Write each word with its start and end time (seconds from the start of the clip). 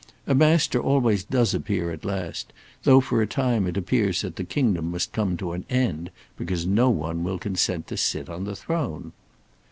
A 0.25 0.33
Master 0.33 0.81
always 0.81 1.23
does 1.23 1.53
appear 1.53 1.91
at 1.91 2.03
last; 2.03 2.53
though 2.85 3.01
for 3.01 3.21
a 3.21 3.27
time 3.27 3.67
it 3.67 3.77
appears 3.77 4.21
that 4.23 4.35
the 4.35 4.43
kingdom 4.43 4.89
must 4.89 5.13
come 5.13 5.37
to 5.37 5.51
an 5.51 5.63
end 5.69 6.09
because 6.37 6.65
no 6.65 6.89
one 6.89 7.23
will 7.23 7.37
consent 7.37 7.85
to 7.85 7.97
sit 7.97 8.27
on 8.27 8.45
the 8.45 8.55
throne. 8.55 9.11